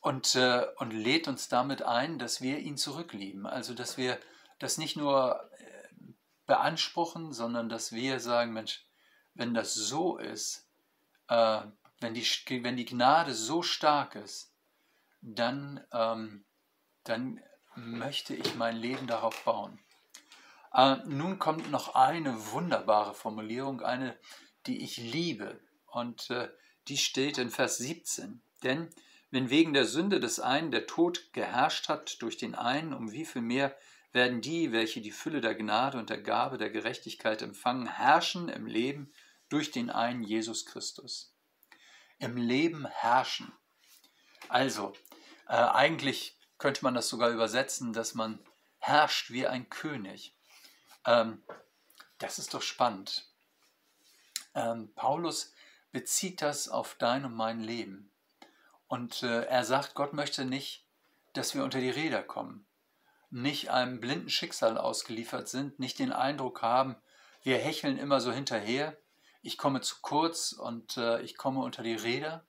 und, 0.00 0.34
äh, 0.34 0.66
und 0.76 0.92
lädt 0.92 1.28
uns 1.28 1.48
damit 1.48 1.82
ein, 1.82 2.18
dass 2.18 2.40
wir 2.40 2.58
ihn 2.58 2.76
zurücklieben. 2.76 3.46
Also, 3.46 3.74
dass 3.74 3.96
wir 3.96 4.18
das 4.58 4.78
nicht 4.78 4.96
nur 4.96 5.50
äh, 5.58 5.88
beanspruchen, 6.46 7.32
sondern 7.32 7.68
dass 7.68 7.92
wir 7.92 8.20
sagen, 8.20 8.52
Mensch, 8.52 8.84
wenn 9.34 9.54
das 9.54 9.74
so 9.74 10.18
ist, 10.18 10.66
äh, 11.28 11.60
wenn, 12.00 12.14
die, 12.14 12.26
wenn 12.64 12.76
die 12.76 12.86
Gnade 12.86 13.34
so 13.34 13.62
stark 13.62 14.14
ist, 14.14 14.52
dann, 15.20 15.84
ähm, 15.92 16.44
dann 17.04 17.40
möchte 17.74 18.34
ich 18.34 18.54
mein 18.54 18.76
Leben 18.76 19.06
darauf 19.06 19.44
bauen. 19.44 19.78
Äh, 20.72 20.96
nun 21.04 21.38
kommt 21.38 21.70
noch 21.70 21.94
eine 21.94 22.52
wunderbare 22.52 23.14
Formulierung, 23.14 23.82
eine, 23.82 24.18
die 24.66 24.82
ich 24.82 24.96
liebe. 24.96 25.60
Und 25.86 26.30
äh, 26.30 26.48
die 26.88 26.96
steht 26.96 27.38
in 27.38 27.50
Vers 27.50 27.78
17. 27.78 28.42
Denn 28.62 28.90
wenn 29.30 29.50
wegen 29.50 29.72
der 29.72 29.84
Sünde 29.84 30.20
des 30.20 30.40
einen 30.40 30.70
der 30.70 30.86
Tod 30.86 31.32
geherrscht 31.32 31.88
hat 31.88 32.20
durch 32.22 32.36
den 32.36 32.54
einen, 32.54 32.92
um 32.92 33.12
wie 33.12 33.24
viel 33.24 33.42
mehr 33.42 33.76
werden 34.12 34.40
die, 34.40 34.72
welche 34.72 35.00
die 35.00 35.12
Fülle 35.12 35.40
der 35.40 35.54
Gnade 35.54 35.98
und 35.98 36.10
der 36.10 36.20
Gabe 36.20 36.58
der 36.58 36.70
Gerechtigkeit 36.70 37.42
empfangen, 37.42 37.86
herrschen 37.86 38.48
im 38.48 38.66
Leben 38.66 39.12
durch 39.48 39.70
den 39.70 39.90
einen 39.90 40.24
Jesus 40.24 40.66
Christus. 40.66 41.32
Im 42.18 42.36
Leben 42.36 42.86
herrschen. 42.86 43.52
Also, 44.48 44.94
äh, 45.48 45.54
eigentlich 45.54 46.36
könnte 46.58 46.84
man 46.84 46.94
das 46.94 47.08
sogar 47.08 47.30
übersetzen, 47.30 47.92
dass 47.92 48.14
man 48.14 48.40
herrscht 48.78 49.30
wie 49.30 49.46
ein 49.46 49.70
König. 49.70 50.34
Ähm, 51.06 51.42
das 52.18 52.38
ist 52.38 52.52
doch 52.52 52.62
spannend. 52.62 53.26
Ähm, 54.54 54.92
Paulus 54.94 55.54
bezieht 55.92 56.42
das 56.42 56.68
auf 56.68 56.96
dein 56.96 57.24
und 57.24 57.34
mein 57.34 57.60
Leben. 57.60 58.09
Und 58.90 59.22
äh, 59.22 59.44
er 59.44 59.64
sagt, 59.64 59.94
Gott 59.94 60.14
möchte 60.14 60.44
nicht, 60.44 60.84
dass 61.34 61.54
wir 61.54 61.62
unter 61.62 61.78
die 61.78 61.90
Räder 61.90 62.24
kommen, 62.24 62.66
nicht 63.30 63.70
einem 63.70 64.00
blinden 64.00 64.30
Schicksal 64.30 64.76
ausgeliefert 64.76 65.48
sind, 65.48 65.78
nicht 65.78 66.00
den 66.00 66.10
Eindruck 66.12 66.60
haben, 66.60 66.96
wir 67.40 67.56
hecheln 67.58 67.98
immer 67.98 68.20
so 68.20 68.32
hinterher, 68.32 68.98
ich 69.42 69.58
komme 69.58 69.80
zu 69.80 69.98
kurz 70.02 70.50
und 70.50 70.96
äh, 70.96 71.22
ich 71.22 71.36
komme 71.36 71.60
unter 71.60 71.84
die 71.84 71.94
Räder, 71.94 72.44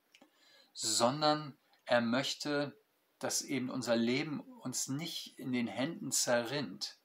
sondern 0.74 1.56
er 1.86 2.02
möchte, 2.02 2.76
dass 3.20 3.44
eben 3.44 3.70
unser 3.70 3.96
Leben 3.96 4.40
uns 4.40 4.88
nicht 4.88 5.38
in 5.38 5.52
den 5.52 5.68
Händen 5.68 6.12
zerrinnt, 6.12 6.98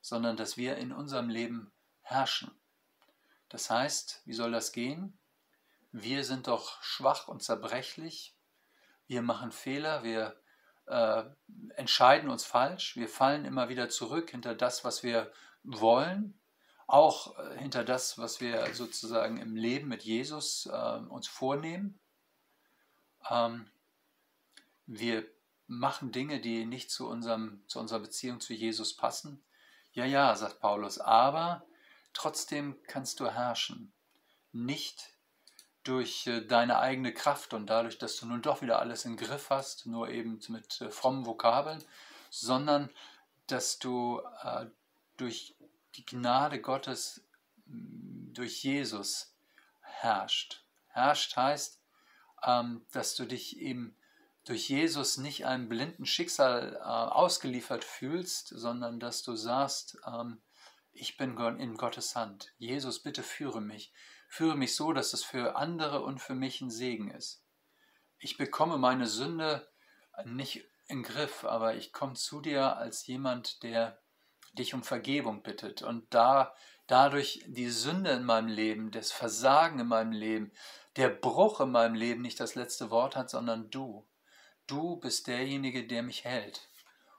sondern 0.00 0.36
dass 0.36 0.56
wir 0.56 0.76
in 0.76 0.92
unserem 0.92 1.30
Leben 1.30 1.72
herrschen. 2.02 2.52
Das 3.48 3.70
heißt, 3.70 4.22
wie 4.24 4.34
soll 4.34 4.52
das 4.52 4.70
gehen? 4.70 5.18
Wir 5.90 6.22
sind 6.22 6.46
doch 6.46 6.80
schwach 6.80 7.26
und 7.26 7.42
zerbrechlich, 7.42 8.31
wir 9.12 9.20
machen 9.20 9.52
Fehler, 9.52 10.02
wir 10.02 10.40
äh, 10.86 11.24
entscheiden 11.76 12.30
uns 12.30 12.44
falsch, 12.44 12.96
wir 12.96 13.08
fallen 13.08 13.44
immer 13.44 13.68
wieder 13.68 13.90
zurück 13.90 14.30
hinter 14.30 14.54
das, 14.54 14.84
was 14.84 15.02
wir 15.02 15.30
wollen, 15.62 16.40
auch 16.86 17.38
äh, 17.38 17.58
hinter 17.58 17.84
das, 17.84 18.16
was 18.16 18.40
wir 18.40 18.74
sozusagen 18.74 19.36
im 19.36 19.54
Leben 19.54 19.88
mit 19.88 20.02
Jesus 20.02 20.64
äh, 20.64 20.98
uns 21.10 21.28
vornehmen. 21.28 22.00
Ähm, 23.28 23.70
wir 24.86 25.26
machen 25.66 26.10
Dinge, 26.10 26.40
die 26.40 26.64
nicht 26.64 26.90
zu, 26.90 27.06
unserem, 27.06 27.62
zu 27.68 27.80
unserer 27.80 28.00
Beziehung 28.00 28.40
zu 28.40 28.54
Jesus 28.54 28.96
passen. 28.96 29.44
Ja, 29.92 30.06
ja, 30.06 30.34
sagt 30.36 30.58
Paulus, 30.58 30.98
aber 30.98 31.66
trotzdem 32.14 32.78
kannst 32.86 33.20
du 33.20 33.30
herrschen. 33.30 33.92
Nicht 34.52 35.12
durch 35.84 36.26
äh, 36.26 36.40
deine 36.40 36.78
eigene 36.78 37.12
Kraft 37.12 37.54
und 37.54 37.66
dadurch, 37.66 37.98
dass 37.98 38.16
du 38.16 38.26
nun 38.26 38.42
doch 38.42 38.62
wieder 38.62 38.78
alles 38.78 39.04
im 39.04 39.16
Griff 39.16 39.50
hast, 39.50 39.86
nur 39.86 40.08
eben 40.08 40.40
mit 40.48 40.80
äh, 40.80 40.90
frommen 40.90 41.26
Vokabeln, 41.26 41.82
sondern 42.30 42.90
dass 43.46 43.78
du 43.78 44.20
äh, 44.42 44.66
durch 45.16 45.56
die 45.96 46.06
Gnade 46.06 46.60
Gottes, 46.60 47.22
durch 47.66 48.62
Jesus 48.62 49.34
herrscht. 49.80 50.64
Herrscht 50.88 51.36
heißt, 51.36 51.80
ähm, 52.44 52.86
dass 52.92 53.14
du 53.14 53.24
dich 53.24 53.58
eben 53.58 53.96
durch 54.44 54.68
Jesus 54.68 55.18
nicht 55.18 55.46
einem 55.46 55.68
blinden 55.68 56.06
Schicksal 56.06 56.76
ausgeliefert 56.82 57.84
fühlst, 57.84 58.48
sondern 58.48 58.98
dass 58.98 59.22
du 59.22 59.36
sagst, 59.36 59.98
ähm, 60.06 60.40
ich 60.92 61.16
bin 61.16 61.36
in 61.58 61.76
Gottes 61.76 62.16
Hand. 62.16 62.52
Jesus, 62.58 63.00
bitte 63.00 63.22
führe 63.22 63.60
mich. 63.60 63.92
Führe 64.32 64.56
mich 64.56 64.74
so, 64.74 64.94
dass 64.94 65.12
es 65.12 65.22
für 65.22 65.56
andere 65.56 66.00
und 66.00 66.18
für 66.18 66.34
mich 66.34 66.62
ein 66.62 66.70
Segen 66.70 67.10
ist. 67.10 67.44
Ich 68.18 68.38
bekomme 68.38 68.78
meine 68.78 69.06
Sünde 69.06 69.70
nicht 70.24 70.64
in 70.86 71.02
Griff, 71.02 71.44
aber 71.44 71.74
ich 71.74 71.92
komme 71.92 72.14
zu 72.14 72.40
dir 72.40 72.78
als 72.78 73.06
jemand, 73.06 73.62
der 73.62 74.00
dich 74.54 74.72
um 74.72 74.82
Vergebung 74.82 75.42
bittet 75.42 75.82
und 75.82 76.14
da 76.14 76.54
dadurch 76.86 77.44
die 77.46 77.68
Sünde 77.68 78.12
in 78.12 78.24
meinem 78.24 78.48
Leben, 78.48 78.90
das 78.90 79.12
Versagen 79.12 79.80
in 79.80 79.88
meinem 79.88 80.12
Leben, 80.12 80.50
der 80.96 81.10
Bruch 81.10 81.60
in 81.60 81.70
meinem 81.70 81.94
Leben 81.94 82.22
nicht 82.22 82.40
das 82.40 82.54
letzte 82.54 82.88
Wort 82.90 83.16
hat, 83.16 83.28
sondern 83.28 83.68
du. 83.68 84.08
Du 84.66 84.96
bist 84.96 85.26
derjenige, 85.26 85.86
der 85.86 86.02
mich 86.02 86.24
hält. 86.24 86.70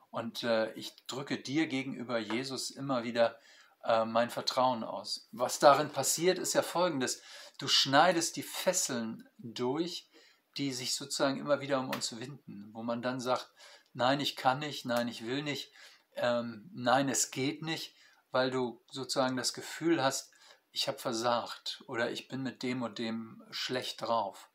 Und 0.09 0.41
äh, 0.41 0.73
ich 0.73 0.95
drücke 1.05 1.37
dir 1.37 1.67
gegenüber 1.67 2.17
Jesus 2.17 2.71
immer 2.71 3.03
wieder 3.03 3.37
äh, 3.83 4.05
mein 4.05 4.29
Vertrauen 4.29 4.83
aus. 4.83 5.27
Was 5.31 5.59
darin 5.59 5.89
passiert, 5.89 6.39
ist 6.39 6.53
ja 6.53 6.61
folgendes. 6.61 7.21
Du 7.59 7.67
schneidest 7.67 8.35
die 8.35 8.43
Fesseln 8.43 9.27
durch, 9.37 10.09
die 10.57 10.71
sich 10.71 10.95
sozusagen 10.95 11.39
immer 11.39 11.61
wieder 11.61 11.79
um 11.79 11.89
uns 11.89 12.19
winden, 12.19 12.69
wo 12.73 12.83
man 12.83 13.01
dann 13.01 13.19
sagt, 13.19 13.49
nein, 13.93 14.19
ich 14.19 14.35
kann 14.35 14.59
nicht, 14.59 14.85
nein, 14.85 15.07
ich 15.07 15.25
will 15.25 15.43
nicht, 15.43 15.71
ähm, 16.15 16.69
nein, 16.73 17.09
es 17.09 17.31
geht 17.31 17.61
nicht, 17.61 17.95
weil 18.31 18.51
du 18.51 18.83
sozusagen 18.89 19.37
das 19.37 19.53
Gefühl 19.53 20.03
hast, 20.03 20.31
ich 20.71 20.87
habe 20.87 20.97
versagt 20.97 21.83
oder 21.87 22.11
ich 22.11 22.27
bin 22.27 22.41
mit 22.41 22.63
dem 22.63 22.81
und 22.81 22.97
dem 22.97 23.43
schlecht 23.51 24.01
drauf. 24.01 24.49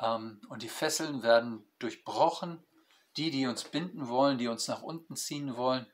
Ähm, 0.00 0.40
und 0.48 0.62
die 0.62 0.68
Fesseln 0.68 1.22
werden 1.22 1.66
durchbrochen, 1.78 2.64
die, 3.16 3.30
die 3.30 3.46
uns 3.46 3.64
binden 3.64 4.08
wollen, 4.08 4.38
die 4.38 4.48
uns 4.48 4.68
nach 4.68 4.82
unten 4.82 5.16
ziehen 5.16 5.56
wollen. 5.56 5.86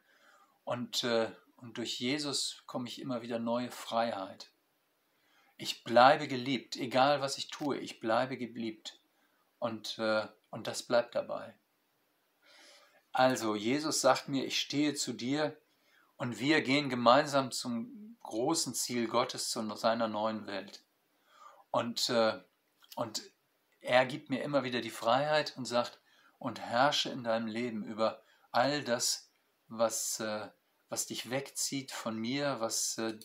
Und, 0.64 1.04
äh, 1.04 1.30
und 1.62 1.78
durch 1.78 2.00
Jesus 2.00 2.64
komme 2.66 2.88
ich 2.88 3.00
immer 3.00 3.22
wieder 3.22 3.38
neue 3.38 3.70
Freiheit. 3.70 4.50
Ich 5.56 5.84
bleibe 5.84 6.26
geliebt, 6.26 6.74
egal 6.74 7.20
was 7.20 7.38
ich 7.38 7.50
tue, 7.50 7.78
ich 7.78 8.00
bleibe 8.00 8.36
geliebt. 8.36 9.00
Und, 9.60 9.96
äh, 10.00 10.26
und 10.50 10.66
das 10.66 10.82
bleibt 10.82 11.14
dabei. 11.14 11.54
Also, 13.12 13.54
Jesus 13.54 14.00
sagt 14.00 14.28
mir, 14.28 14.44
ich 14.44 14.58
stehe 14.58 14.94
zu 14.94 15.12
dir 15.12 15.56
und 16.16 16.40
wir 16.40 16.62
gehen 16.62 16.88
gemeinsam 16.88 17.52
zum 17.52 18.16
großen 18.22 18.74
Ziel 18.74 19.06
Gottes, 19.06 19.50
zu 19.50 19.76
seiner 19.76 20.08
neuen 20.08 20.48
Welt. 20.48 20.82
Und, 21.70 22.08
äh, 22.10 22.40
und 22.96 23.22
er 23.80 24.04
gibt 24.04 24.30
mir 24.30 24.42
immer 24.42 24.64
wieder 24.64 24.80
die 24.80 24.90
Freiheit 24.90 25.56
und 25.56 25.66
sagt, 25.66 26.00
und 26.40 26.58
herrsche 26.58 27.10
in 27.10 27.22
deinem 27.22 27.46
Leben 27.46 27.84
über 27.84 28.20
all 28.50 28.82
das, 28.82 29.30
was, 29.68 30.18
äh, 30.18 30.48
was 30.92 31.06
dich 31.06 31.30
wegzieht 31.30 31.90
von 31.90 32.18
mir, 32.18 32.60
was 32.60 32.98
äh, 32.98 33.18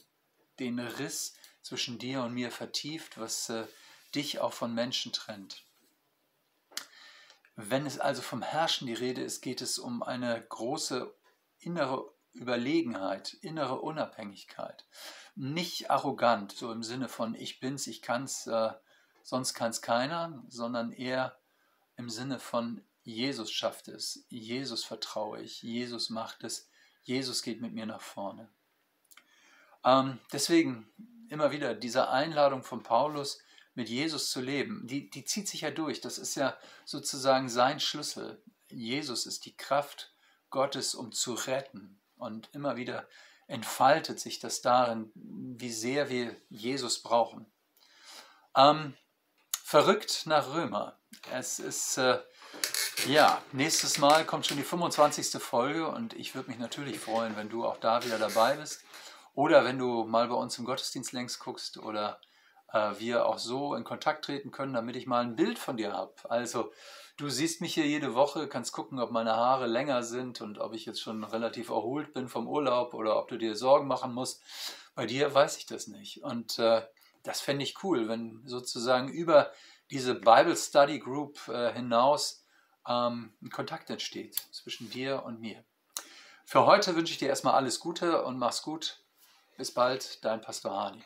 den 0.58 0.80
Riss 0.80 1.34
zwischen 1.62 2.00
dir 2.00 2.24
und 2.24 2.34
mir 2.34 2.50
vertieft, 2.50 3.20
was 3.20 3.50
äh, 3.50 3.68
dich 4.16 4.40
auch 4.40 4.54
von 4.54 4.74
Menschen 4.74 5.12
trennt. 5.12 5.66
Wenn 7.58 7.86
es 7.86 8.00
also 8.00 8.22
vom 8.22 8.42
Herrschen 8.42 8.88
die 8.88 8.94
Rede 8.94 9.22
ist, 9.22 9.42
geht 9.42 9.60
es 9.60 9.80
um 9.80 10.02
eine 10.02 10.42
große 10.48 11.14
innere 11.60 12.10
Überlegenheit, 12.32 13.34
innere 13.34 13.82
Unabhängigkeit. 13.82 14.86
Nicht 15.36 15.92
arrogant, 15.92 16.54
so 16.54 16.72
im 16.72 16.84
Sinne 16.84 17.10
von 17.10 17.36
ich 17.36 17.60
bin's, 17.60 17.86
ich 17.88 18.02
kann's, 18.02 18.48
äh, 18.48 18.72
sonst 19.24 19.56
kann's 19.56 19.82
keiner, 19.82 20.42
sondern 20.48 20.94
eher 20.94 21.38
im 21.98 22.10
Sinne 22.10 22.40
von 22.40 22.82
Jesus 23.04 23.52
schafft 23.52 23.90
es, 23.90 24.26
Jesus 24.30 24.86
vertraue 24.86 25.42
ich, 25.42 25.64
Jesus 25.64 26.10
macht 26.10 26.46
es, 26.46 26.70
Jesus 27.08 27.42
geht 27.42 27.62
mit 27.62 27.74
mir 27.74 27.86
nach 27.86 28.02
vorne. 28.02 28.50
Ähm, 29.84 30.20
deswegen 30.32 30.92
immer 31.30 31.52
wieder 31.52 31.74
diese 31.74 32.10
Einladung 32.10 32.64
von 32.64 32.84
Paulus, 32.84 33.40
mit 33.78 33.90
Jesus 33.90 34.32
zu 34.32 34.42
leben, 34.42 34.88
die, 34.88 35.08
die 35.08 35.24
zieht 35.24 35.48
sich 35.48 35.62
ja 35.62 35.70
durch. 35.70 36.02
Das 36.02 36.18
ist 36.18 36.34
ja 36.34 36.58
sozusagen 36.84 37.48
sein 37.48 37.80
Schlüssel. 37.80 38.42
Jesus 38.72 39.28
ist 39.28 39.46
die 39.46 39.56
Kraft 39.56 40.16
Gottes, 40.50 40.96
um 40.96 41.12
zu 41.12 41.36
retten. 41.36 42.02
Und 42.18 42.50
immer 42.54 42.76
wieder 42.76 43.08
entfaltet 43.46 44.20
sich 44.20 44.40
das 44.40 44.62
darin, 44.62 45.12
wie 45.14 45.72
sehr 45.72 46.10
wir 46.10 46.36
Jesus 46.50 47.04
brauchen. 47.04 47.46
Ähm, 48.56 48.98
verrückt 49.64 50.24
nach 50.26 50.56
Römer. 50.56 51.00
Es 51.32 51.60
ist, 51.60 52.00
äh, 52.00 52.20
ja, 53.06 53.42
nächstes 53.52 54.00
Mal 54.00 54.26
kommt 54.26 54.48
schon 54.48 54.58
die 54.58 54.64
25. 54.64 55.42
Folge 55.42 55.88
und 55.88 56.14
ich 56.14 56.36
würde 56.36 56.50
mich 56.50 56.60
natürlich 56.60 57.00
freuen, 57.00 57.38
wenn 57.38 57.50
du 57.50 57.66
auch 57.66 57.78
da 57.78 58.04
wieder 58.04 58.18
dabei 58.18 58.56
bist. 58.56 58.84
Oder 59.36 59.64
wenn 59.64 59.78
du 59.78 60.04
mal 60.04 60.28
bei 60.28 60.36
uns 60.36 60.58
im 60.58 60.66
Gottesdienst 60.66 61.14
längst 61.14 61.40
guckst 61.40 61.78
oder 61.78 62.20
äh, 62.74 62.92
wir 62.98 63.28
auch 63.28 63.38
so 63.38 63.76
in 63.76 63.84
Kontakt 63.84 64.26
treten 64.26 64.52
können, 64.52 64.74
damit 64.74 64.96
ich 64.96 65.06
mal 65.06 65.24
ein 65.24 65.36
Bild 65.36 65.60
von 65.60 65.78
dir 65.78 65.94
habe. 65.94 66.14
Also 66.28 66.72
du 67.18 67.30
siehst 67.30 67.62
mich 67.62 67.76
hier 67.76 67.86
jede 67.86 68.16
Woche, 68.16 68.48
kannst 68.48 68.74
gucken, 68.74 69.00
ob 69.00 69.12
meine 69.12 69.36
Haare 69.36 69.68
länger 69.68 70.04
sind 70.04 70.42
und 70.42 70.58
ob 70.58 70.74
ich 70.74 70.86
jetzt 70.86 71.02
schon 71.02 71.24
relativ 71.24 71.70
erholt 71.70 72.14
bin 72.14 72.28
vom 72.28 72.48
Urlaub 72.48 72.94
oder 72.94 73.18
ob 73.18 73.28
du 73.28 73.38
dir 73.38 73.56
Sorgen 73.56 73.88
machen 73.88 74.14
musst. 74.14 74.42
Bei 74.96 75.06
dir 75.06 75.34
weiß 75.34 75.58
ich 75.58 75.68
das 75.68 75.88
nicht. 75.88 76.24
Und 76.24 76.58
äh, 76.60 76.82
das 77.24 77.42
fände 77.42 77.64
ich 77.64 77.84
cool, 77.84 78.10
wenn 78.10 78.42
sozusagen 78.46 79.10
über 79.10 79.52
diese 79.92 80.16
Bible 80.16 80.56
Study 80.56 81.00
Group 81.00 81.48
äh, 81.48 81.72
hinaus 81.74 82.44
ähm, 82.88 83.34
ein 83.42 83.50
Kontakt 83.50 83.90
entsteht 83.90 84.36
zwischen 84.52 84.90
dir 84.90 85.24
und 85.24 85.40
mir. 85.40 85.64
Für 86.46 86.66
heute 86.66 86.96
wünsche 86.96 87.12
ich 87.12 87.20
dir 87.20 87.28
erstmal 87.28 87.56
alles 87.56 87.80
Gute 87.80 88.24
und 88.24 88.38
mach's 88.38 88.62
gut. 88.62 89.00
Bis 89.58 89.74
bald, 89.74 90.24
dein 90.24 90.42
Pastor 90.42 90.72
Hani. 90.72 91.04